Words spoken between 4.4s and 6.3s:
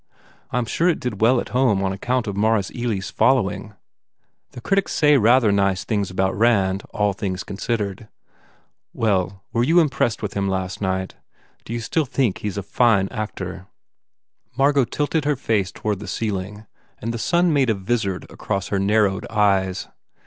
The critics say rather nice things